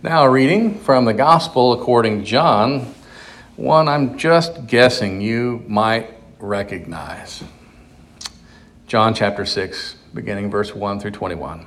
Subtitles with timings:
[0.00, 2.94] Now, a reading from the Gospel according to John,
[3.56, 7.42] one I'm just guessing you might recognize.
[8.86, 11.66] John chapter 6, beginning verse 1 through 21.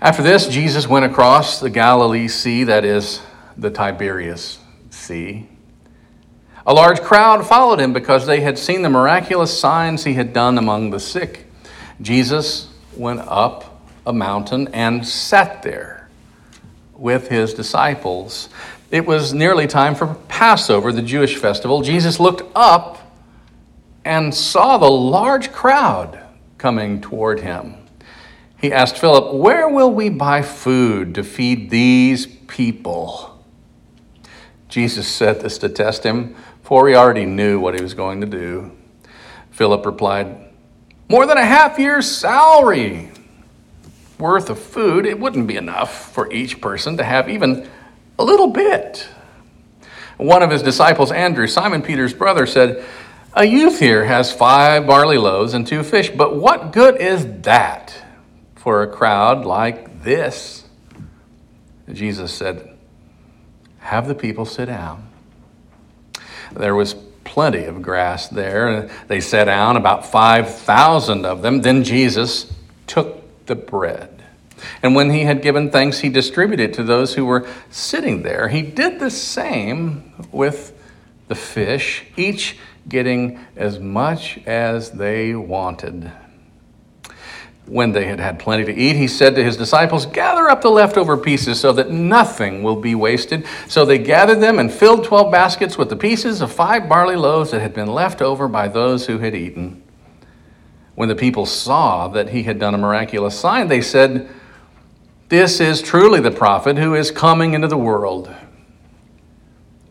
[0.00, 3.20] After this, Jesus went across the Galilee Sea, that is,
[3.58, 4.58] the Tiberias
[4.88, 5.46] Sea.
[6.66, 10.56] A large crowd followed him because they had seen the miraculous signs he had done
[10.56, 11.44] among the sick.
[12.00, 16.01] Jesus went up a mountain and sat there
[17.02, 18.48] with his disciples.
[18.92, 21.82] It was nearly time for Passover, the Jewish festival.
[21.82, 23.12] Jesus looked up
[24.04, 26.24] and saw the large crowd
[26.58, 27.74] coming toward him.
[28.56, 33.44] He asked Philip, Where will we buy food to feed these people?
[34.68, 38.28] Jesus said this to test him, for he already knew what he was going to
[38.28, 38.70] do.
[39.50, 40.52] Philip replied,
[41.08, 43.10] More than a half year's salary
[44.22, 47.68] worth of food, it wouldn't be enough for each person to have even
[48.18, 49.08] a little bit.
[50.16, 52.84] One of his disciples, Andrew, Simon Peter's brother, said,
[53.34, 58.00] A youth here has five barley loaves and two fish, but what good is that
[58.54, 60.64] for a crowd like this?
[61.92, 62.76] Jesus said,
[63.80, 65.08] Have the people sit down.
[66.52, 68.90] There was plenty of grass there.
[69.08, 71.62] They sat down, about 5,000 of them.
[71.62, 72.52] Then Jesus
[72.86, 74.11] took the bread.
[74.82, 78.48] And when he had given thanks, he distributed to those who were sitting there.
[78.48, 80.78] He did the same with
[81.28, 86.10] the fish, each getting as much as they wanted.
[87.66, 90.70] When they had had plenty to eat, he said to his disciples, Gather up the
[90.70, 93.46] leftover pieces so that nothing will be wasted.
[93.68, 97.52] So they gathered them and filled twelve baskets with the pieces of five barley loaves
[97.52, 99.82] that had been left over by those who had eaten.
[100.96, 104.28] When the people saw that he had done a miraculous sign, they said,
[105.32, 108.30] This is truly the prophet who is coming into the world.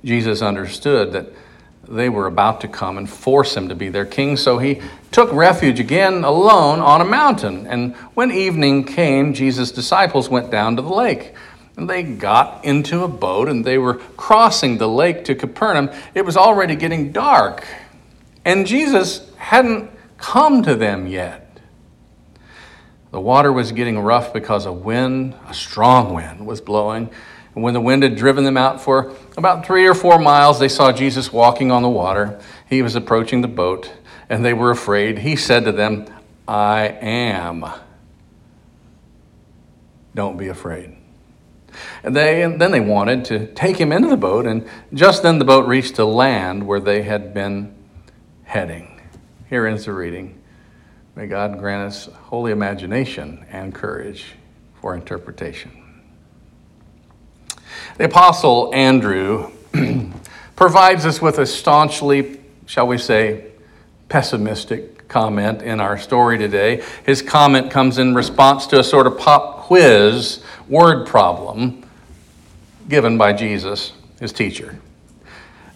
[0.05, 1.33] Jesus understood that
[1.89, 4.79] they were about to come and force him to be their king, so he
[5.09, 7.65] took refuge again alone on a mountain.
[7.65, 11.33] And when evening came, Jesus' disciples went down to the lake.
[11.75, 15.89] And they got into a boat and they were crossing the lake to Capernaum.
[16.13, 17.65] It was already getting dark.
[18.45, 19.89] And Jesus hadn't
[20.19, 21.50] come to them yet.
[23.11, 27.09] The water was getting rough because a wind, a strong wind, was blowing.
[27.53, 30.69] And when the wind had driven them out for about three or four miles, they
[30.69, 32.39] saw Jesus walking on the water.
[32.69, 33.91] He was approaching the boat,
[34.29, 35.19] and they were afraid.
[35.19, 36.05] He said to them,
[36.47, 37.65] I am.
[40.15, 40.95] Don't be afraid.
[42.03, 45.37] And, they, and then they wanted to take him into the boat, and just then
[45.37, 47.75] the boat reached the land where they had been
[48.43, 49.01] heading.
[49.49, 50.40] Here ends the reading.
[51.15, 54.25] May God grant us holy imagination and courage
[54.79, 55.71] for interpretation.
[57.97, 59.51] The Apostle Andrew
[60.55, 63.51] provides us with a staunchly, shall we say,
[64.07, 66.81] pessimistic comment in our story today.
[67.05, 71.83] His comment comes in response to a sort of pop quiz word problem
[72.87, 74.79] given by Jesus, his teacher.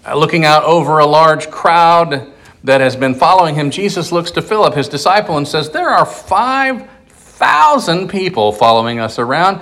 [0.05, 2.31] Uh, looking out over a large crowd,
[2.65, 6.05] that has been following him, Jesus looks to Philip, his disciple, and says, There are
[6.05, 9.61] 5,000 people following us around.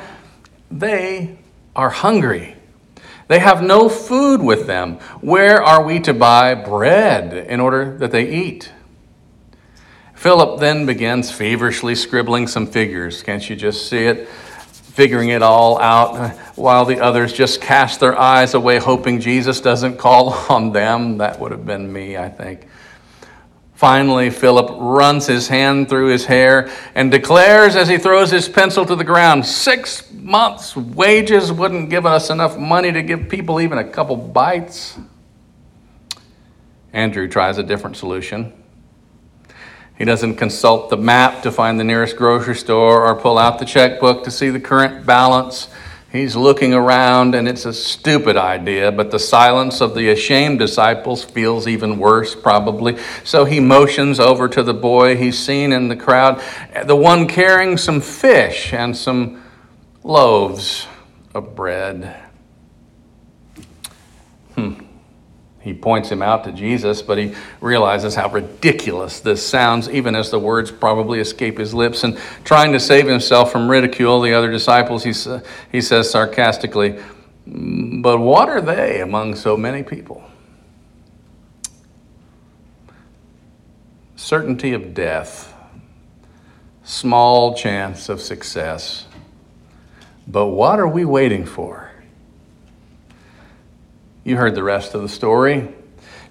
[0.71, 1.37] They
[1.75, 2.55] are hungry.
[3.27, 4.95] They have no food with them.
[5.19, 8.71] Where are we to buy bread in order that they eat?
[10.13, 13.21] Philip then begins feverishly scribbling some figures.
[13.21, 14.29] Can't you just see it?
[14.29, 19.59] Figuring it all out uh, while the others just cast their eyes away, hoping Jesus
[19.59, 21.17] doesn't call on them.
[21.17, 22.67] That would have been me, I think.
[23.83, 28.85] Finally, Philip runs his hand through his hair and declares as he throws his pencil
[28.85, 33.79] to the ground six months' wages wouldn't give us enough money to give people even
[33.79, 34.97] a couple bites.
[36.93, 38.53] Andrew tries a different solution.
[39.97, 43.65] He doesn't consult the map to find the nearest grocery store or pull out the
[43.65, 45.67] checkbook to see the current balance.
[46.13, 51.23] He's looking around, and it's a stupid idea, but the silence of the ashamed disciples
[51.23, 52.99] feels even worse, probably.
[53.23, 56.39] So he motions over to the boy he's seen in the crowd,
[56.85, 59.41] the one carrying some fish and some
[60.03, 60.85] loaves
[61.33, 62.15] of bread.
[64.53, 64.73] Hmm.
[65.63, 70.29] He points him out to Jesus, but he realizes how ridiculous this sounds, even as
[70.29, 72.03] the words probably escape his lips.
[72.03, 75.13] And trying to save himself from ridicule, the other disciples, he,
[75.71, 76.99] he says sarcastically,
[77.47, 80.21] But what are they among so many people?
[84.17, 85.53] Certainty of death,
[86.83, 89.05] small chance of success.
[90.27, 91.92] But what are we waiting for?
[94.23, 95.73] You heard the rest of the story.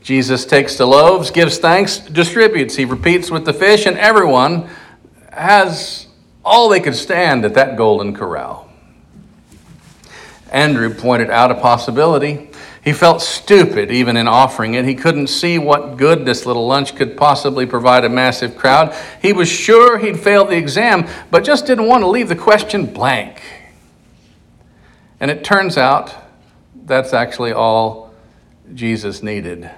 [0.03, 2.75] Jesus takes the loaves, gives thanks, distributes.
[2.75, 4.69] He repeats with the fish, and everyone
[5.31, 6.07] has
[6.45, 8.69] all they could stand at that golden corral.
[10.51, 12.51] Andrew pointed out a possibility.
[12.83, 14.85] He felt stupid even in offering it.
[14.85, 18.95] He couldn't see what good this little lunch could possibly provide a massive crowd.
[19.21, 22.87] He was sure he'd failed the exam, but just didn't want to leave the question
[22.87, 23.41] blank.
[25.21, 26.22] And it turns out
[26.85, 28.13] that's actually all
[28.75, 29.71] Jesus needed.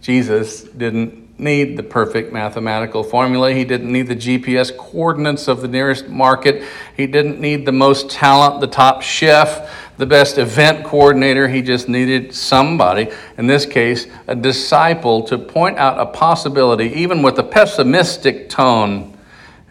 [0.00, 3.52] Jesus didn't need the perfect mathematical formula.
[3.52, 6.62] He didn't need the GPS coordinates of the nearest market.
[6.96, 11.48] He didn't need the most talent, the top chef, the best event coordinator.
[11.48, 17.22] He just needed somebody, in this case, a disciple, to point out a possibility, even
[17.22, 19.16] with a pessimistic tone.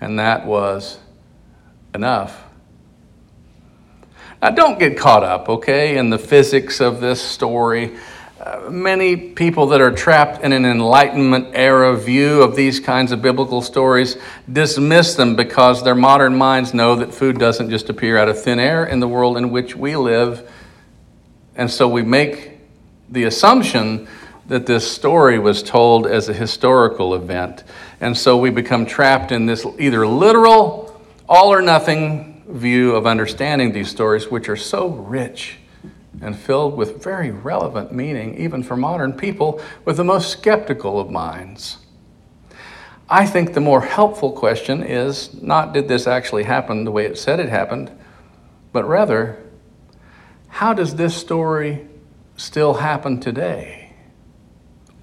[0.01, 0.99] And that was
[1.93, 2.48] enough.
[4.41, 7.97] Now, don't get caught up, okay, in the physics of this story.
[8.39, 13.21] Uh, many people that are trapped in an Enlightenment era view of these kinds of
[13.21, 14.15] biblical stories
[14.49, 18.59] dismiss them because their modern minds know that food doesn't just appear out of thin
[18.59, 20.49] air in the world in which we live.
[21.55, 22.59] And so we make
[23.09, 24.07] the assumption
[24.47, 27.65] that this story was told as a historical event.
[27.99, 30.97] And so we become trapped in this either literal,
[31.27, 35.57] all or nothing view of understanding these stories, which are so rich
[36.21, 41.09] and filled with very relevant meaning, even for modern people with the most skeptical of
[41.09, 41.77] minds.
[43.07, 47.17] I think the more helpful question is not did this actually happen the way it
[47.17, 47.91] said it happened,
[48.73, 49.41] but rather,
[50.47, 51.87] how does this story
[52.35, 53.93] still happen today?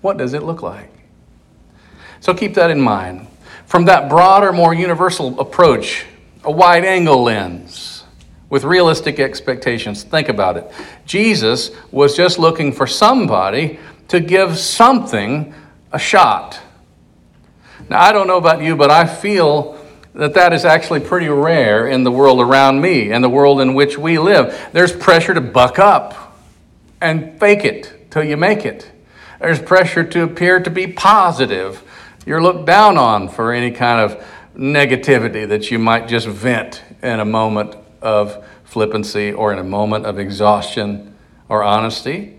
[0.02, 0.92] What does it look like?
[2.20, 3.26] So keep that in mind.
[3.66, 6.06] From that broader, more universal approach
[6.46, 8.04] a wide angle lens
[8.48, 10.04] with realistic expectations.
[10.04, 10.70] Think about it.
[11.04, 15.52] Jesus was just looking for somebody to give something
[15.92, 16.60] a shot.
[17.88, 19.76] Now, I don't know about you, but I feel
[20.14, 23.74] that that is actually pretty rare in the world around me and the world in
[23.74, 24.68] which we live.
[24.72, 26.38] There's pressure to buck up
[27.00, 28.90] and fake it till you make it.
[29.40, 31.82] There's pressure to appear to be positive.
[32.24, 34.24] You're looked down on for any kind of
[34.56, 40.06] negativity that you might just vent in a moment of flippancy or in a moment
[40.06, 41.14] of exhaustion
[41.48, 42.36] or honesty.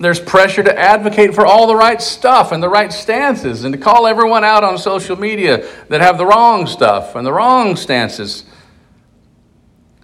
[0.00, 3.80] There's pressure to advocate for all the right stuff and the right stances and to
[3.80, 8.44] call everyone out on social media that have the wrong stuff and the wrong stances.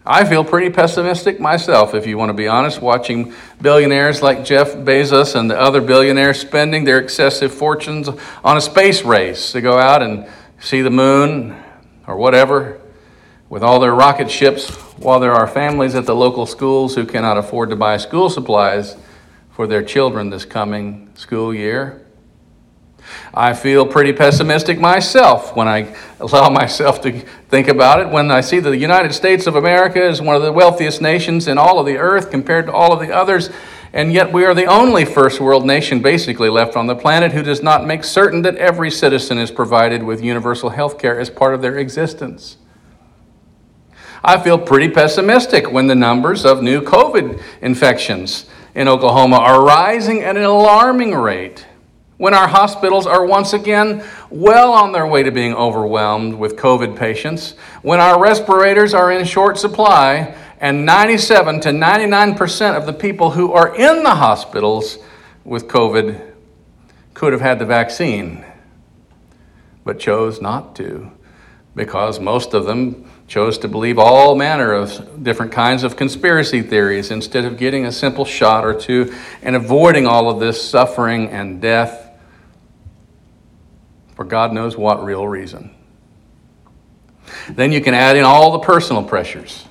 [0.04, 4.74] I feel pretty pessimistic myself, if you want to be honest, watching billionaires like Jeff
[4.74, 8.08] Bezos and the other billionaires spending their excessive fortunes
[8.42, 10.26] on a space race to go out and
[10.60, 11.56] see the moon
[12.06, 12.80] or whatever
[13.48, 14.68] with all their rocket ships
[14.98, 18.96] while there are families at the local schools who cannot afford to buy school supplies
[19.50, 22.04] for their children this coming school year.
[23.32, 28.08] I feel pretty pessimistic myself when I allow myself to think about it.
[28.08, 31.48] When I see that the United States of America is one of the wealthiest nations
[31.48, 33.50] in all of the earth compared to all of the others,
[33.92, 37.42] and yet, we are the only first world nation basically left on the planet who
[37.42, 41.54] does not make certain that every citizen is provided with universal health care as part
[41.54, 42.58] of their existence.
[44.22, 50.22] I feel pretty pessimistic when the numbers of new COVID infections in Oklahoma are rising
[50.22, 51.66] at an alarming rate.
[52.18, 56.96] When our hospitals are once again well on their way to being overwhelmed with COVID
[56.96, 57.52] patients,
[57.82, 63.52] when our respirators are in short supply, and 97 to 99% of the people who
[63.52, 64.98] are in the hospitals
[65.44, 66.32] with COVID
[67.14, 68.44] could have had the vaccine,
[69.84, 71.12] but chose not to
[71.74, 77.12] because most of them chose to believe all manner of different kinds of conspiracy theories
[77.12, 81.62] instead of getting a simple shot or two and avoiding all of this suffering and
[81.62, 82.06] death
[84.16, 85.72] for God knows what real reason.
[87.50, 89.67] Then you can add in all the personal pressures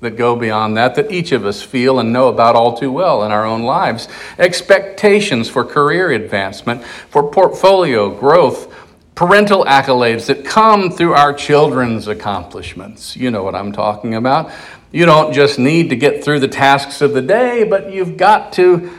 [0.00, 3.24] that go beyond that, that each of us feel and know about all too well
[3.24, 4.08] in our own lives.
[4.38, 8.74] Expectations for career advancement, for portfolio growth,
[9.14, 13.14] parental accolades that come through our children's accomplishments.
[13.16, 14.50] You know what I'm talking about.
[14.92, 18.54] You don't just need to get through the tasks of the day, but you've got
[18.54, 18.90] to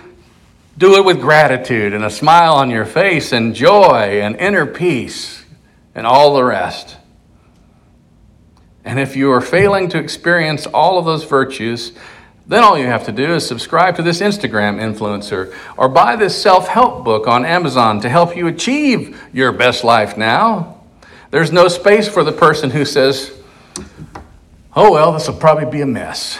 [0.78, 5.44] do it with gratitude and a smile on your face and joy and inner peace
[5.96, 6.98] and all the rest.
[8.84, 11.94] And if you are failing to experience all of those virtues,
[12.48, 16.40] then all you have to do is subscribe to this Instagram influencer or buy this
[16.40, 20.82] self help book on Amazon to help you achieve your best life now.
[21.30, 23.32] There's no space for the person who says,
[24.76, 26.40] oh, well, this will probably be a mess.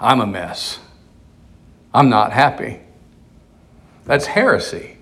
[0.00, 0.78] I'm a mess.
[1.94, 2.80] I'm not happy.
[4.04, 4.95] That's heresy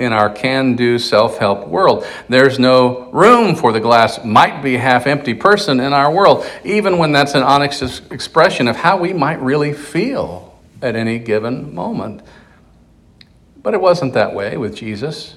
[0.00, 2.04] in our can do self help world.
[2.28, 6.98] There's no room for the glass might be half empty person in our world, even
[6.98, 12.22] when that's an honest expression of how we might really feel at any given moment.
[13.62, 15.36] But it wasn't that way with Jesus.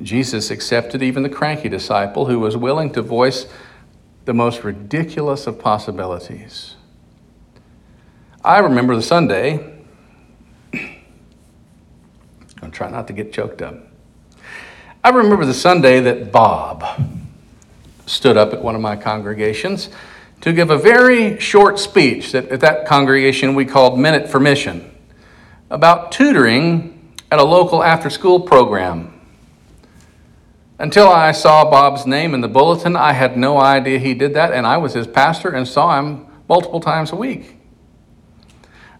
[0.00, 3.46] Jesus accepted even the cranky disciple who was willing to voice
[4.26, 6.76] the most ridiculous of possibilities.
[8.44, 9.77] I remember the Sunday,
[12.84, 13.76] I'm not to get choked up.
[15.02, 16.84] I remember the Sunday that Bob
[18.06, 19.90] stood up at one of my congregations
[20.40, 24.94] to give a very short speech that at that congregation we called Minute for Mission
[25.70, 29.18] about tutoring at a local after school program
[30.80, 34.52] until I saw Bob's name in the bulletin, I had no idea he did that,
[34.52, 37.57] and I was his pastor and saw him multiple times a week.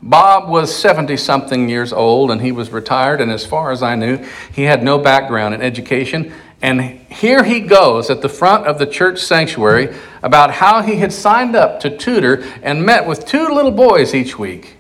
[0.01, 3.97] Bob was 70 something years old and he was retired, and as far as I
[3.97, 6.33] knew, he had no background in education.
[6.63, 11.13] And here he goes at the front of the church sanctuary about how he had
[11.13, 14.77] signed up to tutor and met with two little boys each week.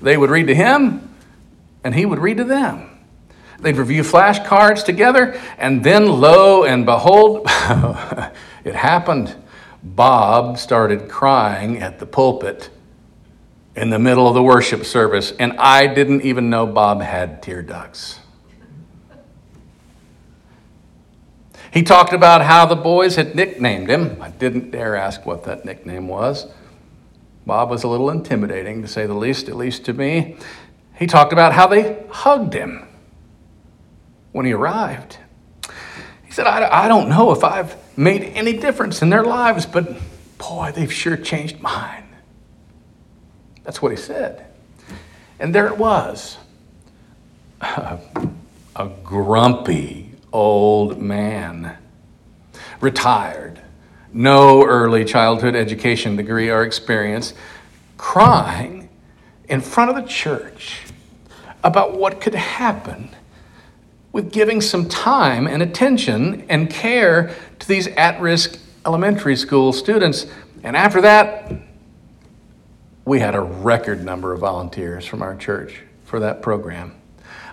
[0.00, 1.14] They would read to him,
[1.82, 2.90] and he would read to them.
[3.60, 7.42] They'd review flashcards together, and then lo and behold,
[8.64, 9.34] it happened.
[9.82, 12.70] Bob started crying at the pulpit
[13.76, 17.62] in the middle of the worship service, and I didn't even know Bob had tear
[17.62, 18.20] ducts.
[21.72, 24.22] He talked about how the boys had nicknamed him.
[24.22, 26.46] I didn't dare ask what that nickname was.
[27.46, 30.36] Bob was a little intimidating, to say the least, at least to me.
[30.96, 32.86] He talked about how they hugged him
[34.30, 35.18] when he arrived.
[36.24, 39.96] He said, I, I don't know if I've made any difference in their lives, but
[40.38, 42.03] boy, they've sure changed mine.
[43.64, 44.46] That's what he said.
[45.40, 46.38] And there it was
[47.60, 47.98] a,
[48.76, 51.76] a grumpy old man,
[52.80, 53.60] retired,
[54.12, 57.34] no early childhood education degree or experience,
[57.96, 58.88] crying
[59.48, 60.82] in front of the church
[61.62, 63.08] about what could happen
[64.12, 70.26] with giving some time and attention and care to these at risk elementary school students.
[70.62, 71.52] And after that,
[73.04, 76.94] we had a record number of volunteers from our church for that program.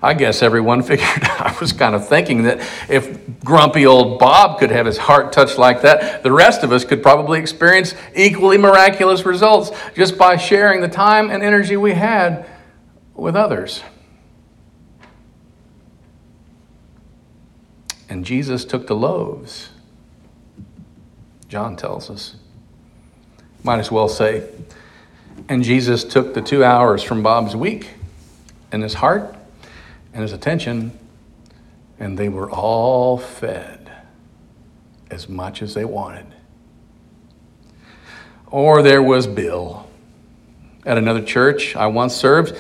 [0.04, 4.72] I guess everyone figured I was kind of thinking that if grumpy old Bob could
[4.72, 9.26] have his heart touched like that, the rest of us could probably experience equally miraculous
[9.26, 12.48] results just by sharing the time and energy we had
[13.14, 13.84] with others.
[18.10, 19.70] And Jesus took the loaves.
[21.48, 22.36] John tells us.
[23.64, 24.50] Might as well say,
[25.52, 27.90] and Jesus took the two hours from Bob's week
[28.72, 29.36] and his heart
[30.14, 30.98] and his attention,
[32.00, 33.92] and they were all fed
[35.10, 36.26] as much as they wanted.
[38.48, 39.90] Or there was Bill.
[40.86, 42.58] At another church I once served,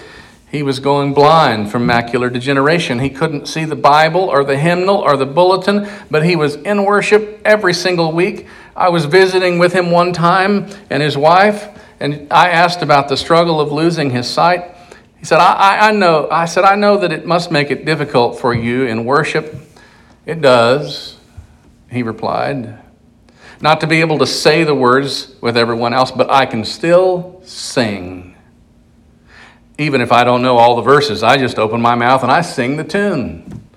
[0.51, 2.99] he was going blind from macular degeneration.
[2.99, 6.83] He couldn't see the Bible or the hymnal or the bulletin, but he was in
[6.83, 8.47] worship every single week.
[8.75, 11.69] I was visiting with him one time and his wife,
[12.01, 14.75] and I asked about the struggle of losing his sight.
[15.17, 16.27] He said, I, I, I know.
[16.29, 19.55] I said, I know that it must make it difficult for you in worship.
[20.25, 21.17] It does,
[21.89, 22.79] he replied.
[23.61, 27.41] Not to be able to say the words with everyone else, but I can still
[27.45, 28.31] sing
[29.81, 32.41] even if I don't know all the verses, I just open my mouth and I
[32.41, 33.67] sing the tune.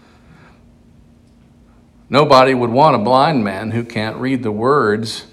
[2.10, 5.26] Nobody would want a blind man who can't read the words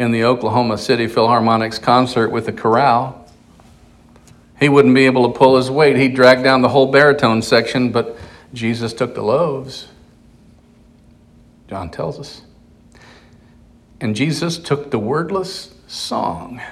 [0.00, 3.22] in the Oklahoma City Philharmonic's concert with the chorale.
[4.58, 5.96] He wouldn't be able to pull his weight.
[5.96, 8.16] He'd drag down the whole baritone section, but
[8.54, 9.88] Jesus took the loaves.
[11.68, 12.40] John tells us.
[14.00, 16.62] And Jesus took the wordless song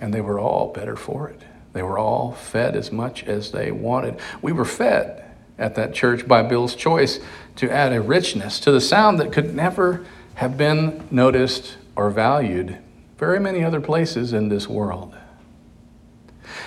[0.00, 1.40] and they were all better for it.
[1.72, 4.18] They were all fed as much as they wanted.
[4.42, 5.24] We were fed
[5.56, 7.20] at that church by Bill's choice
[7.56, 10.04] to add a richness to the sound that could never
[10.42, 12.76] have been noticed or valued
[13.16, 15.14] very many other places in this world.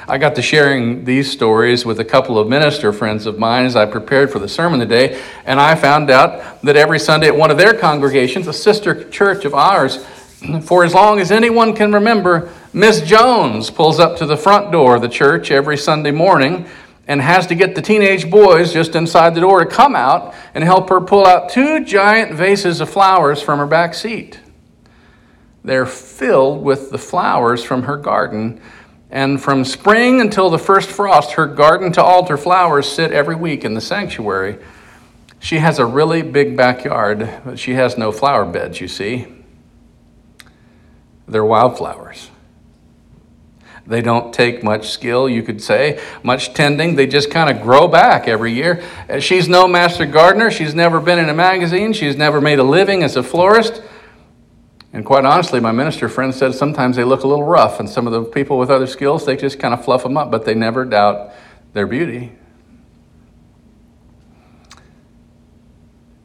[0.07, 3.75] I got to sharing these stories with a couple of minister friends of mine as
[3.75, 7.51] I prepared for the sermon today, and I found out that every Sunday at one
[7.51, 10.05] of their congregations, a sister church of ours,
[10.63, 14.95] for as long as anyone can remember, Miss Jones pulls up to the front door
[14.95, 16.65] of the church every Sunday morning
[17.07, 20.63] and has to get the teenage boys just inside the door to come out and
[20.63, 24.39] help her pull out two giant vases of flowers from her back seat.
[25.63, 28.61] They're filled with the flowers from her garden.
[29.11, 33.63] And from spring until the first frost, her garden to altar flowers sit every week
[33.63, 34.57] in the sanctuary.
[35.39, 39.27] She has a really big backyard, but she has no flower beds, you see.
[41.27, 42.29] They're wildflowers.
[43.87, 46.95] They don't take much skill, you could say, much tending.
[46.95, 48.83] They just kind of grow back every year.
[49.07, 50.49] Uh, she's no master gardener.
[50.49, 51.93] She's never been in a magazine.
[51.93, 53.83] She's never made a living as a florist.
[54.91, 58.07] And quite honestly, my minister friend said sometimes they look a little rough, and some
[58.07, 60.55] of the people with other skills, they just kind of fluff them up, but they
[60.55, 61.31] never doubt
[61.73, 62.31] their beauty.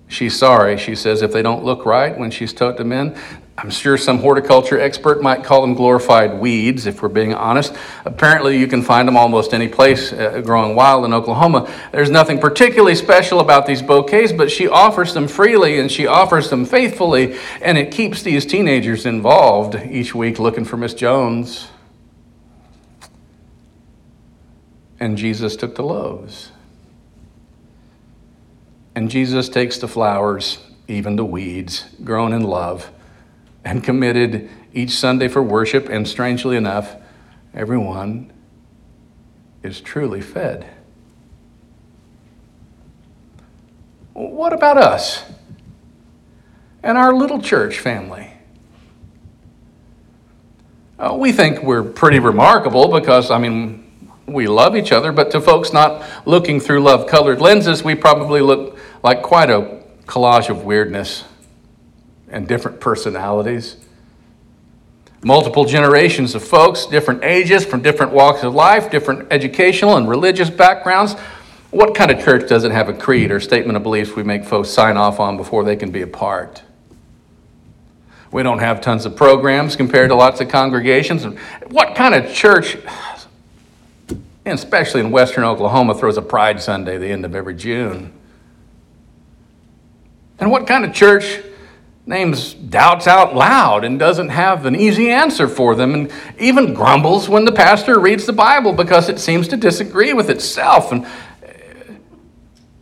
[0.06, 3.16] She's sorry, she says, if they don't look right when she's tote them in.
[3.58, 7.74] I'm sure some horticulture expert might call them glorified weeds, if we're being honest.
[8.06, 11.70] Apparently, you can find them almost any place uh, growing wild in Oklahoma.
[11.92, 16.48] There's nothing particularly special about these bouquets, but she offers them freely and she offers
[16.48, 21.68] them faithfully, and it keeps these teenagers involved each week looking for Miss Jones.
[24.98, 26.50] And Jesus took the loaves.
[28.94, 32.90] And Jesus takes the flowers, even the weeds, grown in love
[33.64, 36.96] and committed each Sunday for worship, and strangely enough,
[37.54, 38.32] everyone
[39.62, 40.66] is truly fed.
[44.12, 45.24] What about us
[46.82, 48.32] and our little church family?
[50.98, 53.86] Uh, we think we're pretty remarkable because, I mean,
[54.26, 58.40] we love each other, but to folks not looking through love colored lenses, we probably
[58.40, 61.24] look like quite a collage of weirdness
[62.30, 63.76] and different personalities.
[65.22, 70.48] Multiple generations of folks, different ages, from different walks of life, different educational and religious
[70.48, 71.14] backgrounds.
[71.70, 74.70] What kind of church doesn't have a creed or statement of beliefs we make folks
[74.70, 76.62] sign off on before they can be a part?
[78.32, 81.24] We don't have tons of programs compared to lots of congregations.
[81.68, 82.78] What kind of church,
[84.46, 88.12] especially in western Oklahoma, throws a Pride Sunday the end of every June?
[90.38, 91.40] And what kind of church
[92.10, 97.28] names doubts out loud and doesn't have an easy answer for them, and even grumbles
[97.28, 100.92] when the pastor reads the Bible because it seems to disagree with itself.
[100.92, 101.08] And uh,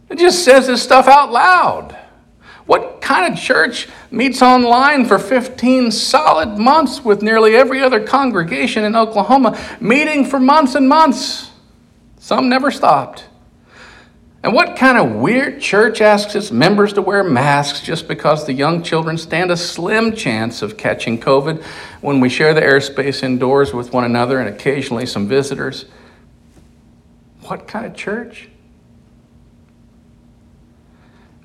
[0.08, 1.96] it just says this stuff out loud.
[2.64, 8.84] What kind of church meets online for 15 solid months with nearly every other congregation
[8.84, 11.50] in Oklahoma, meeting for months and months?
[12.18, 13.24] Some never stopped.
[14.42, 18.52] And what kind of weird church asks its members to wear masks just because the
[18.52, 21.62] young children stand a slim chance of catching COVID
[22.00, 25.86] when we share the airspace indoors with one another and occasionally some visitors?
[27.42, 28.48] What kind of church?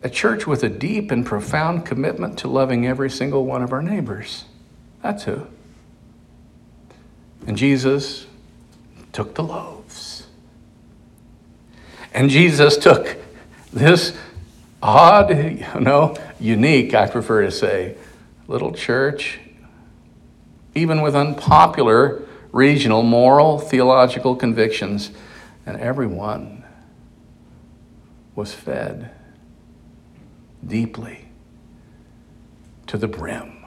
[0.03, 3.81] A church with a deep and profound commitment to loving every single one of our
[3.81, 4.45] neighbors.
[5.01, 5.47] That's who.
[7.47, 8.27] And Jesus
[9.13, 9.82] took the load.
[12.13, 13.17] And Jesus took
[13.71, 14.15] this
[14.81, 17.95] odd, you know, unique, I prefer to say,
[18.47, 19.39] little church,
[20.75, 22.21] even with unpopular
[22.51, 25.11] regional moral, theological convictions,
[25.65, 26.63] and everyone
[28.35, 29.11] was fed
[30.65, 31.27] deeply
[32.87, 33.65] to the brim.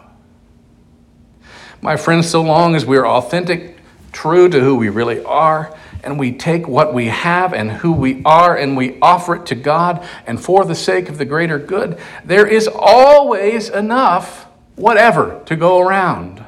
[1.82, 3.76] My friends, so long as we are authentic,
[4.12, 8.22] true to who we really are, and we take what we have and who we
[8.24, 11.98] are and we offer it to God and for the sake of the greater good,
[12.24, 16.44] there is always enough, whatever, to go around.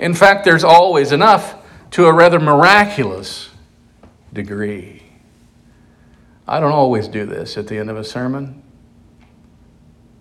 [0.00, 1.56] In fact, there's always enough
[1.90, 3.50] to a rather miraculous
[4.32, 5.02] degree.
[6.48, 8.62] I don't always do this at the end of a sermon,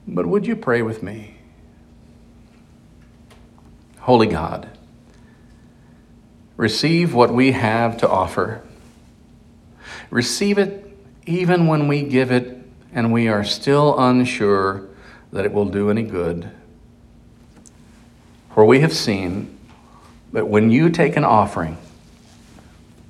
[0.05, 1.37] but would you pray with me?
[3.99, 4.69] Holy God,
[6.61, 8.61] receive what we have to offer.
[10.11, 10.95] Receive it
[11.25, 12.55] even when we give it
[12.93, 14.87] and we are still unsure
[15.31, 16.47] that it will do any good.
[18.53, 19.57] For we have seen
[20.33, 21.79] that when you take an offering,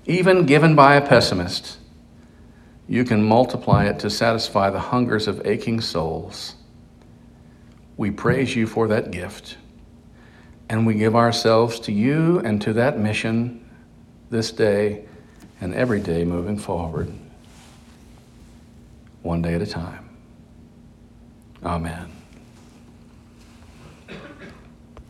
[0.06, 1.78] even given by a pessimist,
[2.88, 6.56] you can multiply it to satisfy the hungers of aching souls.
[7.98, 9.58] We praise you for that gift.
[10.72, 13.70] And we give ourselves to you and to that mission
[14.30, 15.04] this day
[15.60, 17.12] and every day moving forward,
[19.22, 20.10] one day at a time.
[21.62, 22.11] Amen.